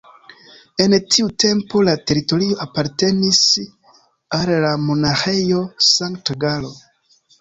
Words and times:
En 0.85 0.93
tiu 1.15 1.27
tempo 1.43 1.81
la 1.89 1.93
teritorio 2.11 2.57
apartenis 2.65 3.41
al 4.39 4.53
la 4.65 4.75
Monaĥejo 4.87 5.61
Sankt-Galo. 5.93 6.73